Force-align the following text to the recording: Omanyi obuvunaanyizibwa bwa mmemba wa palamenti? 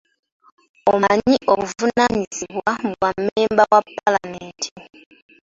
Omanyi 0.93 1.35
obuvunaanyizibwa 1.51 2.73
bwa 2.93 3.09
mmemba 3.19 3.63
wa 3.73 3.79
palamenti? 3.97 4.69